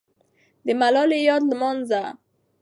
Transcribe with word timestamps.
د 0.65 0.67
ملالۍ 0.81 1.21
یاد 1.27 1.43
لمانځه. 1.51 2.01